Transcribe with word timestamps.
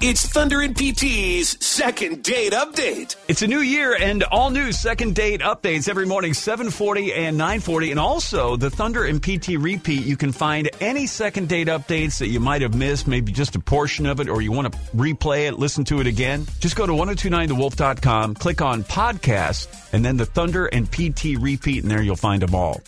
It's 0.00 0.26
Thunder 0.26 0.60
and 0.60 0.76
PT's 0.76 1.64
second 1.64 2.22
date 2.22 2.52
update. 2.52 3.16
It's 3.26 3.40
a 3.40 3.46
new 3.46 3.60
year 3.60 3.96
and 3.98 4.22
all 4.24 4.50
new 4.50 4.70
second 4.70 5.14
date 5.14 5.40
updates 5.40 5.88
every 5.88 6.04
morning, 6.04 6.34
740 6.34 7.14
and 7.14 7.38
940. 7.38 7.90
And 7.92 7.98
also 7.98 8.56
the 8.56 8.68
Thunder 8.68 9.04
and 9.04 9.22
PT 9.22 9.56
repeat. 9.58 10.04
You 10.04 10.18
can 10.18 10.32
find 10.32 10.68
any 10.80 11.06
second 11.06 11.48
date 11.48 11.68
updates 11.68 12.18
that 12.18 12.28
you 12.28 12.38
might 12.38 12.60
have 12.60 12.74
missed, 12.74 13.06
maybe 13.06 13.32
just 13.32 13.56
a 13.56 13.60
portion 13.60 14.04
of 14.04 14.20
it, 14.20 14.28
or 14.28 14.42
you 14.42 14.52
want 14.52 14.70
to 14.70 14.78
replay 14.94 15.48
it, 15.48 15.58
listen 15.58 15.84
to 15.84 16.00
it 16.00 16.06
again. 16.06 16.46
Just 16.60 16.76
go 16.76 16.86
to 16.86 16.92
1029thewolf.com, 16.92 18.34
click 18.34 18.60
on 18.60 18.84
podcast, 18.84 19.68
and 19.94 20.04
then 20.04 20.18
the 20.18 20.26
Thunder 20.26 20.66
and 20.66 20.90
PT 20.90 21.38
repeat, 21.38 21.82
and 21.82 21.90
there 21.90 22.02
you'll 22.02 22.16
find 22.16 22.42
them 22.42 22.54
all. 22.54 22.82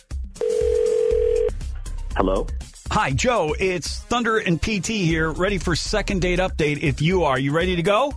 Hello? 2.15 2.45
Hi, 2.91 3.11
Joe. 3.11 3.53
It's 3.59 3.99
Thunder 4.03 4.37
and 4.37 4.61
PT 4.61 4.87
here, 4.87 5.29
ready 5.31 5.57
for 5.57 5.75
second 5.75 6.21
date 6.21 6.39
update. 6.39 6.81
If 6.81 7.01
you 7.01 7.23
are, 7.25 7.37
you 7.37 7.51
ready 7.51 7.75
to 7.75 7.83
go? 7.83 8.13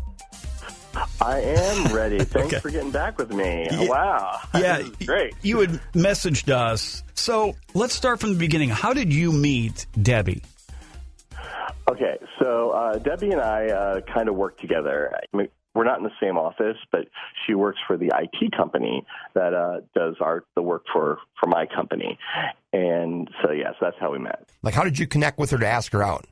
I 1.21 1.41
am 1.41 1.93
ready. 1.95 2.19
Thanks 2.25 2.49
Okay. 2.55 2.61
for 2.61 2.71
getting 2.71 2.91
back 2.91 3.19
with 3.19 3.31
me. 3.33 3.69
Yeah. 3.71 3.89
Wow. 3.89 4.41
Yeah, 4.55 4.83
great. 5.05 5.35
You 5.43 5.61
had 5.61 5.81
messaged 5.93 6.51
us. 6.51 7.03
So 7.15 7.57
let's 7.75 7.95
start 7.95 8.21
from 8.21 8.33
the 8.33 8.39
beginning. 8.39 8.71
How 8.71 8.93
did 8.93 9.13
you 9.13 9.33
meet 9.33 9.87
Debbie? 10.01 10.43
Okay, 11.91 12.19
so 12.39 12.71
uh, 12.71 12.99
Debbie 12.99 13.33
and 13.33 13.41
I 13.41 13.67
uh, 13.69 14.01
kind 14.03 14.29
of 14.29 14.37
work 14.37 14.59
together. 14.59 15.13
We're 15.75 15.85
not 15.85 15.99
in 15.99 16.05
the 16.05 16.11
same 16.21 16.37
office, 16.37 16.77
but 16.91 17.07
she 17.47 17.55
works 17.55 17.79
for 17.87 17.97
the 17.97 18.13
IT 18.17 18.53
company 18.57 19.07
that 19.35 19.55
uh, 19.55 19.81
does 19.95 20.17
our 20.21 20.45
the 20.57 20.63
work 20.63 20.85
for 20.93 21.19
for 21.39 21.47
my 21.47 21.67
company, 21.67 22.19
and 22.73 23.29
so 23.43 23.53
yes, 23.53 23.75
that's 23.81 23.97
how 24.01 24.13
we 24.13 24.19
met. 24.19 24.49
Like, 24.63 24.75
how 24.75 24.83
did 24.83 24.99
you 24.99 25.07
connect 25.07 25.39
with 25.39 25.51
her 25.51 25.59
to 25.59 25.67
ask 25.67 25.93
her 25.93 26.03
out? 26.03 26.27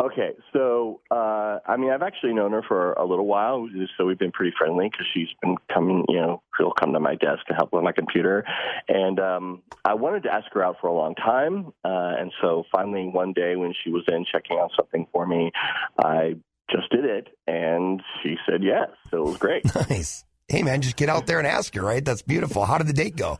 Okay, 0.00 0.34
so 0.52 1.00
uh, 1.10 1.58
I 1.66 1.76
mean, 1.76 1.90
I've 1.90 2.02
actually 2.02 2.32
known 2.32 2.52
her 2.52 2.62
for 2.66 2.92
a 2.92 3.04
little 3.04 3.26
while, 3.26 3.68
so 3.96 4.06
we've 4.06 4.18
been 4.18 4.30
pretty 4.30 4.54
friendly 4.56 4.88
because 4.88 5.06
she's 5.12 5.28
been 5.42 5.56
coming. 5.72 6.04
You 6.08 6.20
know, 6.20 6.42
she'll 6.56 6.70
come 6.70 6.92
to 6.92 7.00
my 7.00 7.16
desk 7.16 7.44
to 7.48 7.54
help 7.54 7.72
with 7.72 7.82
my 7.82 7.90
computer, 7.90 8.44
and 8.88 9.18
um, 9.18 9.62
I 9.84 9.94
wanted 9.94 10.22
to 10.22 10.32
ask 10.32 10.46
her 10.52 10.64
out 10.64 10.76
for 10.80 10.86
a 10.86 10.94
long 10.94 11.16
time, 11.16 11.72
uh, 11.84 12.14
and 12.18 12.32
so 12.40 12.62
finally 12.70 13.08
one 13.08 13.32
day 13.32 13.56
when 13.56 13.74
she 13.82 13.90
was 13.90 14.04
in 14.06 14.24
checking 14.30 14.58
out 14.58 14.70
something 14.76 15.08
for 15.12 15.26
me, 15.26 15.50
I 15.98 16.36
just 16.70 16.90
did 16.90 17.04
it, 17.04 17.28
and 17.46 18.02
she 18.22 18.36
said 18.48 18.62
yes. 18.62 18.90
So 19.10 19.18
it 19.18 19.26
was 19.26 19.36
great. 19.38 19.64
Nice. 19.90 20.24
Hey, 20.48 20.62
man, 20.62 20.80
just 20.80 20.96
get 20.96 21.10
out 21.10 21.26
there 21.26 21.38
and 21.38 21.46
ask 21.46 21.74
her, 21.74 21.82
right? 21.82 22.02
That's 22.02 22.22
beautiful. 22.22 22.64
How 22.64 22.78
did 22.78 22.86
the 22.86 22.94
date 22.94 23.16
go? 23.16 23.38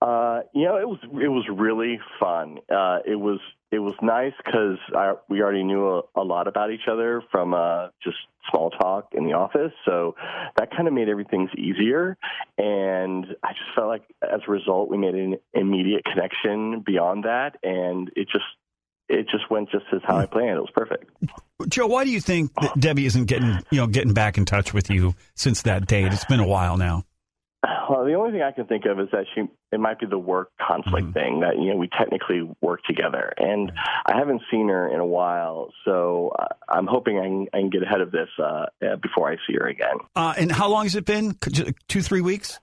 Uh, 0.00 0.40
you 0.54 0.64
know, 0.64 0.76
it 0.76 0.88
was 0.88 0.98
it 1.02 1.28
was 1.28 1.46
really 1.52 2.00
fun. 2.18 2.58
Uh, 2.68 2.98
it 3.06 3.14
was 3.14 3.40
it 3.70 3.78
was 3.78 3.94
nice 4.02 4.32
because 4.44 4.78
we 5.28 5.40
already 5.42 5.62
knew 5.62 5.88
a, 5.88 6.02
a 6.16 6.24
lot 6.24 6.48
about 6.48 6.70
each 6.70 6.88
other 6.90 7.22
from 7.30 7.54
uh, 7.54 7.88
just 8.02 8.16
small 8.50 8.70
talk 8.70 9.08
in 9.12 9.24
the 9.24 9.32
office, 9.32 9.72
so 9.84 10.16
that 10.56 10.70
kind 10.70 10.88
of 10.88 10.94
made 10.94 11.08
everything 11.08 11.48
easier. 11.56 12.16
And 12.58 13.26
I 13.42 13.52
just 13.52 13.74
felt 13.74 13.88
like, 13.88 14.02
as 14.22 14.40
a 14.46 14.50
result, 14.50 14.90
we 14.90 14.98
made 14.98 15.14
an 15.14 15.36
immediate 15.54 16.04
connection 16.04 16.80
beyond 16.80 17.24
that, 17.24 17.58
and 17.62 18.10
it 18.16 18.28
just 18.28 18.44
it 19.08 19.28
just 19.28 19.50
went 19.50 19.70
just 19.70 19.84
as 19.92 20.00
how 20.04 20.16
I 20.16 20.26
planned. 20.26 20.56
It 20.56 20.60
was 20.60 20.70
perfect. 20.74 21.10
Joe, 21.66 21.86
why 21.86 22.04
do 22.04 22.10
you 22.10 22.20
think 22.20 22.52
that 22.60 22.78
Debbie 22.78 23.06
isn't 23.06 23.26
getting, 23.26 23.58
you 23.70 23.78
know, 23.78 23.86
getting 23.86 24.12
back 24.12 24.38
in 24.38 24.44
touch 24.44 24.72
with 24.74 24.90
you 24.90 25.14
since 25.34 25.62
that 25.62 25.86
date? 25.86 26.12
It's 26.12 26.24
been 26.24 26.40
a 26.40 26.46
while 26.46 26.76
now. 26.76 27.04
Well, 27.88 28.04
the 28.04 28.14
only 28.14 28.32
thing 28.32 28.42
I 28.42 28.52
can 28.52 28.66
think 28.66 28.86
of 28.86 28.98
is 28.98 29.08
that 29.12 29.26
she 29.34 29.42
it 29.70 29.78
might 29.78 29.98
be 29.98 30.06
the 30.06 30.18
work 30.18 30.50
conflict 30.60 31.12
thing 31.14 31.40
that 31.40 31.58
you 31.58 31.70
know 31.70 31.76
we 31.76 31.88
technically 31.88 32.48
work 32.60 32.80
together, 32.84 33.32
and 33.36 33.70
I 34.06 34.16
haven't 34.16 34.42
seen 34.50 34.68
her 34.68 34.92
in 34.92 34.98
a 34.98 35.06
while, 35.06 35.70
so 35.84 36.32
uh, 36.38 36.46
I'm 36.68 36.86
hoping 36.86 37.18
I 37.18 37.24
can, 37.24 37.46
I 37.52 37.58
can 37.58 37.70
get 37.70 37.82
ahead 37.82 38.00
of 38.00 38.10
this 38.10 38.28
uh, 38.38 38.42
uh, 38.42 38.96
before 39.02 39.30
I 39.30 39.36
see 39.46 39.54
her 39.58 39.68
again. 39.68 39.96
Uh, 40.16 40.34
and 40.36 40.50
how 40.50 40.68
long 40.68 40.84
has 40.84 40.96
it 40.96 41.04
been? 41.04 41.36
Two, 41.88 42.02
three 42.02 42.20
weeks? 42.20 42.58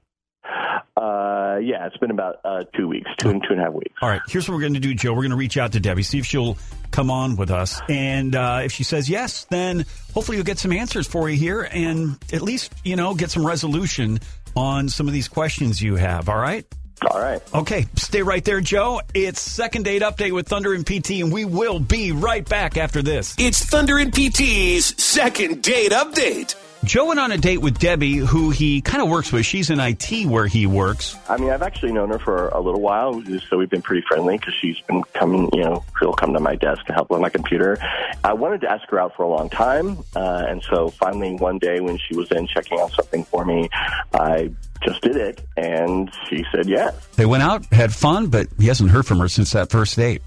Uh, 0.97 1.57
yeah, 1.61 1.85
it's 1.87 1.97
been 1.97 2.11
about 2.11 2.39
uh, 2.43 2.63
two 2.75 2.87
weeks, 2.87 3.09
two 3.17 3.29
and 3.29 3.41
two 3.41 3.53
and 3.53 3.61
a 3.61 3.65
half 3.65 3.73
weeks. 3.73 3.93
All 4.01 4.09
right, 4.09 4.21
here's 4.27 4.47
what 4.47 4.55
we're 4.55 4.61
going 4.61 4.73
to 4.73 4.79
do, 4.79 4.93
Joe. 4.93 5.11
We're 5.11 5.21
going 5.21 5.31
to 5.31 5.37
reach 5.37 5.57
out 5.57 5.71
to 5.73 5.79
Debbie, 5.79 6.03
see 6.03 6.19
if 6.19 6.25
she'll 6.25 6.57
come 6.91 7.09
on 7.11 7.35
with 7.35 7.51
us. 7.51 7.79
And 7.87 8.35
uh, 8.35 8.61
if 8.63 8.71
she 8.71 8.83
says 8.83 9.09
yes, 9.09 9.45
then 9.45 9.85
hopefully 10.13 10.37
you'll 10.37 10.45
get 10.45 10.59
some 10.59 10.71
answers 10.71 11.07
for 11.07 11.29
you 11.29 11.37
here 11.37 11.61
and 11.71 12.17
at 12.33 12.41
least, 12.41 12.73
you 12.83 12.95
know, 12.95 13.13
get 13.15 13.31
some 13.31 13.45
resolution 13.45 14.19
on 14.55 14.89
some 14.89 15.07
of 15.07 15.13
these 15.13 15.27
questions 15.27 15.81
you 15.81 15.95
have. 15.95 16.27
All 16.29 16.37
right? 16.37 16.65
All 17.09 17.19
right. 17.19 17.41
Okay, 17.53 17.87
stay 17.95 18.21
right 18.21 18.43
there, 18.43 18.59
Joe. 18.59 19.01
It's 19.13 19.39
second 19.39 19.85
date 19.85 20.01
update 20.01 20.33
with 20.33 20.49
Thunder 20.49 20.73
and 20.73 20.85
PT, 20.85 21.21
and 21.21 21.31
we 21.31 21.45
will 21.45 21.79
be 21.79 22.11
right 22.11 22.47
back 22.47 22.75
after 22.75 23.01
this. 23.01 23.35
It's 23.39 23.63
Thunder 23.63 23.97
and 23.97 24.13
PT's 24.13 25.01
second 25.01 25.63
date 25.63 25.91
update. 25.91 26.55
Joe 26.85 27.07
went 27.07 27.19
on 27.19 27.31
a 27.31 27.37
date 27.37 27.57
with 27.57 27.77
Debbie, 27.77 28.15
who 28.15 28.51
he 28.51 28.81
kind 28.81 29.03
of 29.03 29.09
works 29.09 29.33
with. 29.33 29.45
She's 29.45 29.69
in 29.69 29.79
IT 29.81 30.25
where 30.25 30.47
he 30.47 30.65
works. 30.65 31.15
I 31.27 31.35
mean, 31.35 31.49
I've 31.49 31.61
actually 31.61 31.91
known 31.91 32.09
her 32.09 32.19
for 32.19 32.47
a 32.49 32.61
little 32.61 32.79
while, 32.79 33.21
so 33.49 33.57
we've 33.57 33.69
been 33.69 33.81
pretty 33.81 34.05
friendly 34.07 34.37
because 34.37 34.53
she's 34.61 34.79
been 34.81 35.03
coming, 35.13 35.49
you 35.53 35.61
know, 35.61 35.83
she'll 35.99 36.13
come 36.13 36.33
to 36.33 36.39
my 36.39 36.55
desk 36.55 36.85
to 36.85 36.93
help 36.93 37.09
with 37.09 37.19
my 37.19 37.29
computer. 37.29 37.77
I 38.23 38.31
wanted 38.31 38.61
to 38.61 38.71
ask 38.71 38.87
her 38.89 38.99
out 38.99 39.15
for 39.15 39.23
a 39.23 39.27
long 39.27 39.49
time, 39.49 39.99
uh, 40.15 40.45
and 40.47 40.63
so 40.63 40.89
finally 40.89 41.35
one 41.35 41.59
day 41.59 41.81
when 41.81 41.97
she 41.97 42.15
was 42.15 42.31
in 42.31 42.47
checking 42.47 42.79
out 42.79 42.91
something 42.93 43.25
for 43.25 43.43
me, 43.43 43.69
I 44.13 44.49
just 44.81 45.01
did 45.01 45.17
it, 45.17 45.41
and 45.57 46.09
she 46.29 46.45
said 46.51 46.69
yes. 46.69 46.95
They 47.17 47.25
went 47.25 47.43
out, 47.43 47.65
had 47.65 47.93
fun, 47.93 48.27
but 48.27 48.47
he 48.57 48.67
hasn't 48.67 48.89
heard 48.89 49.05
from 49.05 49.19
her 49.19 49.27
since 49.27 49.51
that 49.51 49.69
first 49.69 49.97
date. 49.97 50.21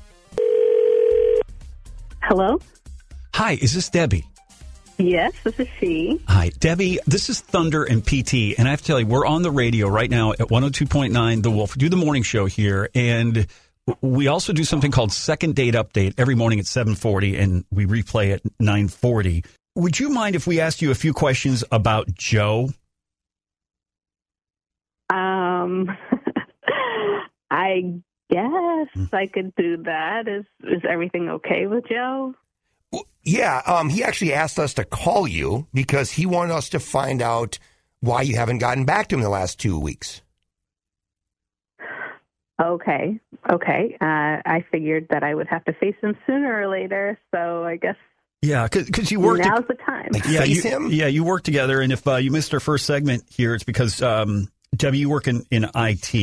Hello? 2.21 2.61
Hi, 3.35 3.53
is 3.53 3.73
this 3.75 3.89
Debbie? 3.89 4.27
Yes, 4.99 5.33
this 5.45 5.59
is 5.59 5.69
she. 5.79 6.21
Hi, 6.29 6.51
Debbie. 6.59 6.99
This 7.07 7.29
is 7.29 7.41
Thunder 7.41 7.85
and 7.85 8.05
PT, 8.05 8.59
and 8.59 8.69
I 8.69 8.71
have 8.71 8.81
to 8.81 8.87
tell 8.87 9.01
you, 9.01 9.07
we're 9.07 9.27
on 9.27 9.43
the 9.43 9.51
radio 9.51 9.89
right 9.89 10.11
now 10.11 10.33
at 10.33 10.49
102.9 10.49 11.43
The 11.43 11.51
Wolf. 11.51 11.77
We 11.77 11.81
do 11.81 11.89
the 11.89 11.97
morning 11.97 12.23
show 12.23 12.47
here, 12.47 12.89
and 12.95 13.47
we 14.01 14.29
also 14.29 14.53
do 14.53 14.65
something 14.65 14.91
called 14.91 15.13
Second 15.13 15.55
Date 15.55 15.75
Update 15.75 16.15
every 16.19 16.35
morning 16.35 16.61
at 16.61 16.67
7:40, 16.67 17.37
and 17.37 17.65
we 17.71 17.87
replay 17.87 18.33
at 18.33 18.43
9:40. 18.61 19.45
Would 19.75 19.99
you 19.99 20.11
mind 20.11 20.37
if 20.37 20.47
we 20.47 20.61
asked 20.61 20.83
you 20.83 20.91
a 20.91 20.95
few 20.95 21.13
questions 21.13 21.65
about 21.73 22.13
Joe? 22.15 22.69
Um, 25.11 25.89
I 27.51 28.03
guess 28.31 29.13
I 29.13 29.27
could 29.27 29.55
do 29.57 29.79
that. 29.85 30.29
Is 30.29 30.45
is 30.65 30.83
everything 30.89 31.29
okay 31.29 31.67
with 31.67 31.85
Joe? 31.89 32.35
Yeah, 33.25 33.63
um, 33.67 33.89
he 33.89 34.03
actually 34.03 34.33
asked 34.33 34.59
us 34.59 34.75
to 34.75 34.85
call 34.85 35.29
you 35.29 35.67
because 35.73 36.11
he 36.11 36.27
wanted 36.27 36.55
us 36.55 36.69
to 36.71 36.81
find 36.81 37.23
out 37.23 37.59
why 38.01 38.23
you 38.23 38.35
haven't 38.37 38.59
gotten 38.59 38.85
back 38.85 39.07
to 39.09 39.15
him 39.15 39.23
the 39.23 39.29
last 39.29 39.61
two 39.61 39.79
weeks. 39.79 40.23
Okay, 42.63 43.19
okay. 43.51 43.97
Uh, 44.01 44.05
I 44.45 44.65
figured 44.71 45.07
that 45.11 45.23
I 45.25 45.35
would 45.35 45.49
have 45.49 45.65
to 45.65 45.73
face 45.73 45.97
him 46.01 46.17
sooner 46.27 46.63
or 46.63 46.69
later, 46.69 47.19
so 47.35 47.65
I 47.65 47.77
guess 47.77 47.97
Yeah, 48.41 48.69
because 48.71 49.11
you 49.11 49.21
worked. 49.21 49.45
now's 49.45 49.65
the 49.69 49.75
time. 49.75 50.11
yeah, 50.29 50.41
face 50.41 50.65
you, 50.65 50.71
him? 50.71 50.89
Yeah, 50.91 51.07
you 51.07 51.25
work 51.25 51.43
together, 51.43 51.81
and 51.81 51.93
if 51.93 52.07
uh, 52.07 52.17
you 52.17 52.31
missed 52.31 52.53
our 52.55 52.61
first 52.61 52.87
segment 52.87 53.25
here, 53.29 53.55
it's 53.55 53.65
because 53.65 54.01
um, 54.03 54.49
Debbie, 54.77 54.99
you 54.99 55.09
work 55.11 55.27
in, 55.27 55.45
in 55.51 55.67
IT, 55.75 56.15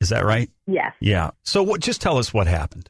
Is 0.00 0.08
that 0.08 0.24
right? 0.24 0.50
Yes. 0.66 0.92
Yeah. 1.00 1.30
So 1.44 1.62
what? 1.62 1.80
Just 1.80 2.00
tell 2.00 2.18
us 2.18 2.32
what 2.34 2.46
happened. 2.46 2.88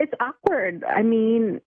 It's 0.00 0.12
it's 0.12 0.20
awkward. 0.20 0.84
I 0.84 1.02
mean, 1.02 1.60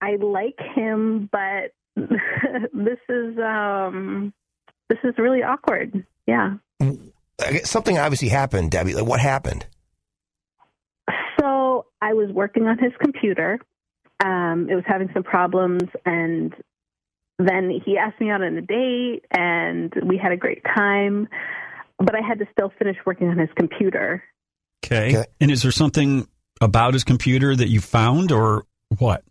I 0.00 0.16
like 0.16 0.58
him, 0.74 1.28
but 1.30 1.72
this 1.96 2.98
is 3.08 3.38
um 3.38 4.32
this 4.88 4.98
is 5.04 5.14
really 5.18 5.42
awkward. 5.42 6.06
Yeah. 6.26 6.54
Something 7.64 7.98
obviously 7.98 8.28
happened, 8.28 8.70
Debbie. 8.70 8.94
Like, 8.94 9.06
what 9.06 9.20
happened? 9.20 9.66
So 11.38 11.86
I 12.00 12.14
was 12.14 12.30
working 12.30 12.66
on 12.66 12.78
his 12.78 12.92
computer. 13.00 13.58
Um, 14.24 14.68
it 14.70 14.74
was 14.74 14.84
having 14.86 15.10
some 15.12 15.22
problems, 15.22 15.82
and 16.06 16.54
then 17.38 17.70
he 17.84 17.98
asked 17.98 18.18
me 18.20 18.30
out 18.30 18.42
on 18.42 18.56
a 18.56 18.62
date, 18.62 19.24
and 19.30 19.92
we 20.02 20.16
had 20.16 20.32
a 20.32 20.36
great 20.36 20.62
time. 20.64 21.28
But 21.98 22.14
I 22.14 22.26
had 22.26 22.38
to 22.38 22.46
still 22.52 22.72
finish 22.78 22.96
working 23.04 23.28
on 23.28 23.38
his 23.38 23.50
computer. 23.56 24.22
Okay. 24.84 25.24
And 25.40 25.50
is 25.50 25.62
there 25.62 25.72
something 25.72 26.26
about 26.60 26.94
his 26.94 27.04
computer 27.04 27.54
that 27.54 27.68
you 27.68 27.80
found, 27.80 28.32
or 28.32 28.64
what? 28.98 29.22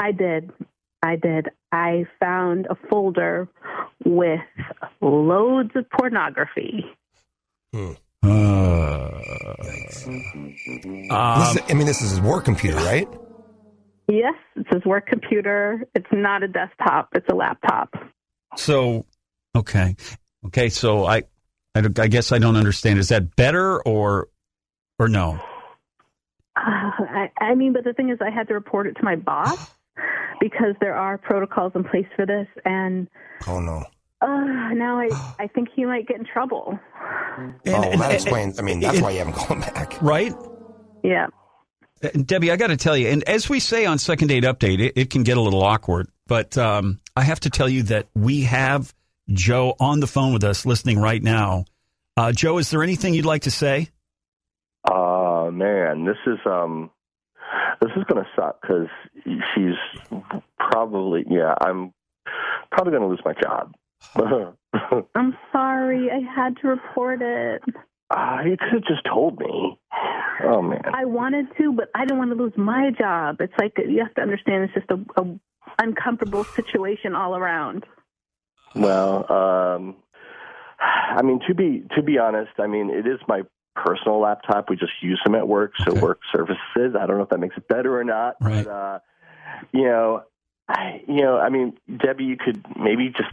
I 0.00 0.12
did. 0.12 0.50
I 1.02 1.16
did. 1.16 1.48
I 1.72 2.06
found 2.18 2.66
a 2.66 2.74
folder 2.88 3.48
with 4.04 4.40
loads 5.00 5.70
of 5.74 5.88
pornography. 5.90 6.84
Hmm. 7.72 7.92
Uh, 8.22 9.10
This 9.58 10.06
um, 11.10 11.56
is- 11.56 11.62
I 11.68 11.74
mean, 11.74 11.86
this 11.86 12.02
is 12.02 12.10
his 12.10 12.20
work 12.20 12.44
computer, 12.44 12.76
right? 12.78 13.08
Yes, 14.08 14.34
it's 14.56 14.68
his 14.74 14.84
work 14.84 15.06
computer. 15.06 15.86
It's 15.94 16.06
not 16.12 16.42
a 16.42 16.48
desktop, 16.48 17.10
it's 17.14 17.26
a 17.30 17.34
laptop. 17.34 17.94
so, 18.56 19.06
okay. 19.54 19.94
Okay. 20.46 20.68
So 20.70 21.04
I, 21.06 21.18
I, 21.74 21.82
I 21.98 22.08
guess 22.08 22.32
I 22.32 22.38
don't 22.38 22.56
understand. 22.56 22.98
Is 22.98 23.08
that 23.10 23.36
better 23.36 23.80
or, 23.82 24.28
or 25.00 25.08
no? 25.08 25.40
Uh, 26.56 26.60
I, 26.60 27.30
I 27.40 27.54
mean, 27.54 27.72
but 27.72 27.84
the 27.84 27.92
thing 27.94 28.10
is, 28.10 28.18
I 28.20 28.30
had 28.30 28.48
to 28.48 28.54
report 28.54 28.86
it 28.86 28.94
to 28.98 29.02
my 29.02 29.16
boss 29.16 29.70
because 30.40 30.74
there 30.80 30.94
are 30.94 31.16
protocols 31.18 31.72
in 31.74 31.84
place 31.84 32.06
for 32.14 32.26
this, 32.26 32.46
and 32.64 33.08
Oh 33.46 33.60
no. 33.60 33.82
uh, 34.20 34.74
now 34.74 35.00
I, 35.00 35.08
I 35.38 35.46
think 35.46 35.68
he 35.74 35.84
might 35.86 36.06
get 36.06 36.18
in 36.18 36.26
trouble. 36.26 36.78
oh, 36.78 37.52
well, 37.64 37.98
that 37.98 38.12
explains. 38.12 38.58
I 38.58 38.62
mean, 38.62 38.80
that's 38.80 39.00
why 39.00 39.10
you 39.12 39.18
haven't 39.18 39.34
called 39.34 39.60
back. 39.60 40.00
Right? 40.02 40.34
Yeah. 41.02 41.28
And 42.02 42.26
Debbie, 42.26 42.50
I 42.50 42.56
got 42.56 42.68
to 42.68 42.76
tell 42.76 42.96
you, 42.96 43.08
and 43.08 43.22
as 43.24 43.48
we 43.48 43.60
say 43.60 43.86
on 43.86 43.98
Second 43.98 44.28
Date 44.28 44.44
Update, 44.44 44.80
it, 44.80 44.92
it 44.96 45.10
can 45.10 45.22
get 45.22 45.36
a 45.36 45.40
little 45.40 45.62
awkward, 45.62 46.08
but 46.26 46.56
um, 46.58 46.98
I 47.16 47.22
have 47.22 47.40
to 47.40 47.50
tell 47.50 47.68
you 47.68 47.84
that 47.84 48.08
we 48.14 48.42
have 48.42 48.94
Joe 49.30 49.74
on 49.80 50.00
the 50.00 50.06
phone 50.06 50.32
with 50.32 50.44
us 50.44 50.66
listening 50.66 50.98
right 50.98 51.22
now. 51.22 51.64
Uh, 52.16 52.32
Joe, 52.32 52.58
is 52.58 52.70
there 52.70 52.82
anything 52.82 53.14
you'd 53.14 53.24
like 53.26 53.42
to 53.42 53.50
say? 53.50 53.88
Uh 54.84 55.50
man, 55.52 56.04
this 56.04 56.16
is 56.26 56.38
um 56.46 56.90
this 57.80 57.90
is 57.96 58.04
gonna 58.08 58.26
suck 58.36 58.60
because 58.62 58.88
she's 59.24 60.20
probably 60.58 61.24
yeah 61.28 61.54
I'm 61.60 61.92
probably 62.70 62.92
gonna 62.92 63.08
lose 63.08 63.22
my 63.24 63.34
job. 63.34 63.74
I'm 65.14 65.36
sorry, 65.52 66.10
I 66.10 66.20
had 66.34 66.56
to 66.62 66.68
report 66.68 67.20
it. 67.22 67.62
Ah, 68.10 68.42
you 68.42 68.56
could 68.56 68.72
have 68.72 68.84
just 68.84 69.04
told 69.04 69.38
me. 69.38 69.78
Oh 70.42 70.62
man. 70.62 70.82
I 70.94 71.04
wanted 71.04 71.46
to, 71.58 71.72
but 71.72 71.90
I 71.94 72.00
didn't 72.00 72.18
want 72.18 72.30
to 72.30 72.36
lose 72.36 72.52
my 72.56 72.90
job. 72.98 73.36
It's 73.40 73.52
like 73.58 73.74
you 73.78 74.02
have 74.02 74.14
to 74.14 74.22
understand 74.22 74.64
it's 74.64 74.74
just 74.74 74.90
a, 74.90 75.20
a 75.20 75.38
uncomfortable 75.78 76.46
situation 76.56 77.14
all 77.14 77.36
around. 77.36 77.84
Well, 78.74 79.30
um, 79.30 79.96
I 80.80 81.22
mean 81.22 81.40
to 81.48 81.54
be 81.54 81.84
to 81.94 82.02
be 82.02 82.18
honest, 82.18 82.52
I 82.58 82.66
mean 82.66 82.90
it 82.90 83.06
is 83.06 83.20
my 83.28 83.42
personal 83.84 84.20
laptop. 84.20 84.68
We 84.70 84.76
just 84.76 84.92
use 85.00 85.20
them 85.24 85.34
at 85.34 85.46
work, 85.48 85.72
so 85.84 85.94
work 85.94 86.20
services. 86.32 86.94
I 86.98 87.06
don't 87.06 87.16
know 87.16 87.22
if 87.22 87.28
that 87.30 87.40
makes 87.40 87.56
it 87.56 87.66
better 87.68 87.98
or 87.98 88.04
not, 88.04 88.36
Right. 88.40 88.64
but 88.64 88.70
uh, 88.70 88.98
you 89.72 89.84
know, 89.84 90.22
I, 90.68 91.02
you 91.08 91.22
know, 91.22 91.38
I 91.38 91.48
mean, 91.48 91.76
Debbie, 91.98 92.24
you 92.24 92.36
could 92.36 92.64
maybe 92.78 93.08
just 93.08 93.30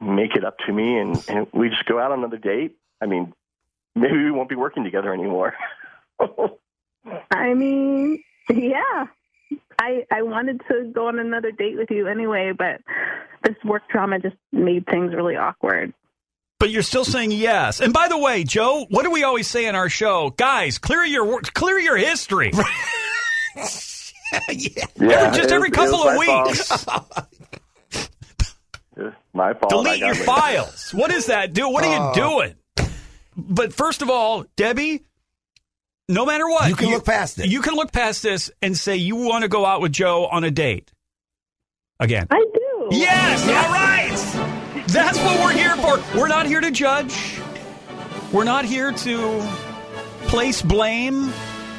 make 0.00 0.34
it 0.34 0.44
up 0.44 0.58
to 0.66 0.72
me, 0.72 0.98
and, 0.98 1.22
and 1.28 1.46
we 1.52 1.68
just 1.68 1.84
go 1.86 1.98
out 2.00 2.10
on 2.12 2.18
another 2.18 2.38
date. 2.38 2.76
I 3.00 3.06
mean, 3.06 3.32
maybe 3.94 4.16
we 4.24 4.30
won't 4.30 4.48
be 4.48 4.56
working 4.56 4.84
together 4.84 5.12
anymore. 5.12 5.54
I 7.30 7.54
mean, 7.54 8.22
yeah. 8.50 9.06
I 9.78 10.06
I 10.10 10.22
wanted 10.22 10.60
to 10.70 10.90
go 10.94 11.08
on 11.08 11.18
another 11.18 11.50
date 11.50 11.76
with 11.76 11.90
you 11.90 12.06
anyway, 12.06 12.52
but 12.56 12.80
this 13.44 13.56
work 13.64 13.82
drama 13.90 14.18
just 14.18 14.36
made 14.52 14.86
things 14.86 15.14
really 15.14 15.36
awkward. 15.36 15.92
But 16.62 16.70
you're 16.70 16.82
still 16.84 17.04
saying 17.04 17.32
yes. 17.32 17.80
And 17.80 17.92
by 17.92 18.06
the 18.06 18.16
way, 18.16 18.44
Joe, 18.44 18.86
what 18.88 19.02
do 19.02 19.10
we 19.10 19.24
always 19.24 19.48
say 19.48 19.66
in 19.66 19.74
our 19.74 19.88
show? 19.88 20.30
Guys, 20.30 20.78
clear 20.78 21.02
your 21.02 21.24
work, 21.24 21.52
clear 21.54 21.76
your 21.76 21.96
history. 21.96 22.52
yeah, 23.56 23.64
just 25.32 25.50
every 25.50 25.70
was- 25.70 25.70
it 25.70 25.72
couple 25.74 25.98
was 26.04 26.12
of 26.12 26.18
weeks. 26.18 26.86
my 29.34 29.54
fault. 29.54 29.70
Delete 29.70 29.98
your 29.98 30.10
lazy. 30.10 30.22
files. 30.24 30.94
What 30.94 31.10
is 31.10 31.26
that? 31.26 31.52
Do 31.52 31.68
what 31.68 31.82
are 31.84 31.88
Oh. 31.92 32.08
you 32.10 32.14
doing? 32.14 32.54
But 33.36 33.74
first 33.74 34.00
of 34.02 34.08
all, 34.08 34.44
Debbie, 34.54 35.02
no 36.08 36.24
matter 36.24 36.48
what, 36.48 36.68
You 36.68 36.76
can 36.76 36.90
look 36.90 37.04
past 37.04 37.40
it. 37.40 37.46
You 37.50 37.60
can 37.60 37.74
look 37.74 37.90
past 37.90 38.22
this 38.22 38.52
and 38.62 38.76
say 38.78 38.94
you 38.98 39.16
want 39.16 39.42
to 39.42 39.48
go 39.48 39.66
out 39.66 39.80
with 39.80 39.90
Joe 39.90 40.26
on 40.26 40.44
a 40.44 40.50
date. 40.52 40.92
Again. 41.98 42.28
I 42.30 42.38
do. 42.54 42.88
Yes, 42.92 43.48
all 43.48 43.72
right. 43.72 44.58
That's 44.88 45.18
what 45.18 45.40
we're 45.40 45.52
here 45.52 45.76
for. 45.76 46.02
We're 46.18 46.28
not 46.28 46.46
here 46.46 46.60
to 46.60 46.70
judge. 46.70 47.40
We're 48.32 48.44
not 48.44 48.64
here 48.64 48.92
to 48.92 49.48
place 50.28 50.62
blame. 50.62 51.32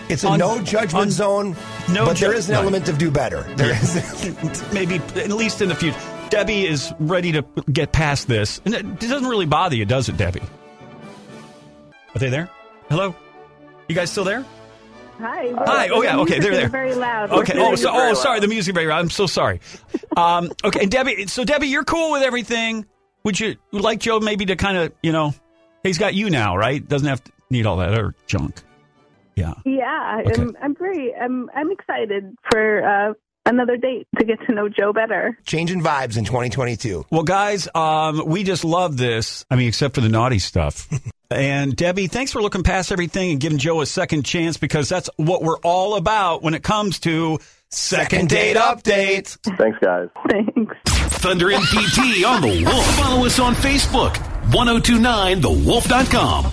It's 0.10 0.24
a 0.24 0.28
On- 0.30 0.40
no 0.40 0.62
judgment 0.62 0.94
on- 0.96 1.12
zone, 1.12 1.56
No 1.90 2.06
but 2.06 2.18
there 2.18 2.32
ju- 2.34 2.38
is 2.38 2.50
an 2.50 2.54
no. 2.56 2.62
element 2.62 2.90
of 2.90 2.98
do 2.98 3.10
better. 3.10 3.44
There 3.56 3.72
is. 3.74 4.34
Maybe 4.74 4.96
at 5.16 5.30
least 5.30 5.62
in 5.62 5.70
the 5.70 5.76
future. 5.76 5.98
Debbie 6.30 6.66
is 6.68 6.92
ready 7.00 7.32
to 7.32 7.44
get 7.72 7.92
past 7.92 8.28
this. 8.28 8.60
And 8.66 8.74
it 8.76 9.00
doesn't 9.00 9.28
really 9.28 9.46
bother 9.46 9.76
you, 9.76 9.86
does 9.86 10.10
it, 10.10 10.18
Debbie? 10.18 10.42
Are 12.16 12.20
they 12.20 12.30
there? 12.30 12.50
Hello? 12.90 13.16
You 13.88 13.96
guys 13.96 14.12
still 14.12 14.24
there? 14.24 14.46
Hi. 15.20 15.52
Hi. 15.66 15.90
Oh, 15.90 16.02
yeah. 16.02 16.16
The 16.16 16.22
Okay, 16.22 16.34
music 16.36 16.42
they're 16.52 16.60
there. 16.62 16.70
Very 16.70 16.96
loud. 16.96 17.32
Okay. 17.32 17.54
Oh, 17.58 17.76
so, 17.76 17.92
very 17.92 18.12
oh, 18.12 18.14
sorry. 18.14 18.38
loud. 18.38 18.44
The 18.44 18.48
music 18.48 18.74
very 18.76 18.88
loud. 18.88 19.00
I'm 19.00 19.10
so 19.10 19.26
sorry. 19.28 19.60
Um, 20.18 20.52
okay. 20.64 20.82
And 20.82 20.92
Debbie, 20.92 21.28
so 21.28 21.44
Debbie, 21.44 21.68
you're 21.68 21.84
cool 21.84 22.12
with 22.12 22.24
everything. 22.24 22.86
Would 23.24 23.40
you 23.40 23.56
like 23.72 24.00
Joe 24.00 24.20
maybe 24.20 24.46
to 24.46 24.56
kind 24.56 24.78
of, 24.78 24.92
you 25.02 25.12
know, 25.12 25.34
he's 25.84 25.98
got 25.98 26.14
you 26.14 26.30
now, 26.30 26.58
right? 26.58 26.86
Doesn't 26.86 27.08
have 27.08 27.24
to 27.24 27.32
need 27.50 27.66
all 27.66 27.78
that 27.78 27.90
other 27.90 28.16
junk. 28.28 28.62
Yeah. 29.36 29.54
Yeah, 29.66 30.22
Okay. 30.28 30.42
I'm, 30.42 30.58
I'm 30.62 30.74
great. 30.74 31.12
I'm 31.20 31.50
I'm 31.56 31.72
excited 31.72 32.36
for 32.52 32.84
uh, 32.84 33.14
another 33.46 33.78
date 33.78 34.08
to 34.18 34.26
get 34.26 34.40
to 34.48 34.54
know 34.54 34.70
Joe 34.70 34.94
better. 34.94 35.38
Changing 35.46 35.82
vibes 35.82 36.18
in 36.18 36.26
2022. 36.26 37.06
Well, 37.10 37.24
guys, 37.24 37.68
um, 37.76 38.24
we 38.26 38.44
just 38.44 38.64
love 38.64 38.98
this. 38.98 39.46
I 39.50 39.56
mean, 39.56 39.68
except 39.68 39.96
for 39.96 40.02
the 40.02 40.10
naughty 40.10 40.40
stuff. 40.40 40.88
and 41.32 41.76
Debbie, 41.76 42.08
thanks 42.08 42.32
for 42.32 42.42
looking 42.42 42.64
past 42.64 42.92
everything 42.92 43.32
and 43.32 43.40
giving 43.40 43.58
Joe 43.58 43.82
a 43.82 43.86
second 43.86 44.24
chance 44.24 44.58
because 44.58 44.90
that's 44.90 45.10
what 45.18 45.44
we're 45.44 45.60
all 45.60 45.96
about 45.96 46.44
when 46.44 46.54
it 46.54 46.64
comes 46.64 47.00
to 47.02 47.40
second 47.70 48.30
date 48.30 48.56
updates. 48.56 49.38
Thanks, 49.58 49.78
guys. 49.80 50.10
Thanks. 50.30 50.76
Thunder 51.18 51.52
and 51.52 51.64
PT 51.64 52.26
on 52.26 52.42
the 52.42 52.64
Wolf. 52.66 52.86
Follow 52.98 53.26
us 53.26 53.40
on 53.40 53.56
Facebook. 53.56 54.14
1029thewolf.com. 54.52 56.52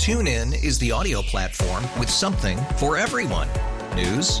TuneIn 0.00 0.64
is 0.64 0.78
the 0.78 0.92
audio 0.92 1.20
platform 1.22 1.84
with 1.98 2.08
something 2.08 2.58
for 2.78 2.96
everyone. 2.96 3.46
News, 3.94 4.40